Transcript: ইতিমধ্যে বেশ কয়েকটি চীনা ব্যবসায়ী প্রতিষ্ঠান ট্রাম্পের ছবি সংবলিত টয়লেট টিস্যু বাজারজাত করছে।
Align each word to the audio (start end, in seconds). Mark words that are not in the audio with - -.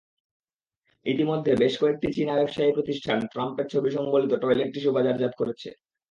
ইতিমধ্যে 1.05 1.51
বেশ 1.55 1.73
কয়েকটি 1.81 2.07
চীনা 2.13 2.33
ব্যবসায়ী 2.35 2.71
প্রতিষ্ঠান 2.73 3.19
ট্রাম্পের 3.31 3.67
ছবি 3.73 3.89
সংবলিত 3.91 4.33
টয়লেট 4.35 4.69
টিস্যু 4.73 4.91
বাজারজাত 4.93 5.33
করছে। 5.39 5.69